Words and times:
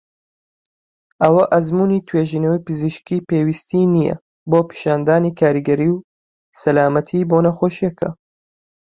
ئەوە 1.21 1.43
ئەزموونی 1.53 2.05
توێژینەوەی 2.07 2.63
پزیشکی 2.67 3.25
پێویستی 3.29 3.85
نیە 3.95 4.15
بۆ 4.49 4.59
پیشاندانی 4.69 5.35
کاریگەری 5.39 5.89
و 5.93 6.03
سەلامەتی 6.61 7.27
بۆ 7.29 7.37
نەخۆشیەکە. 7.45 8.09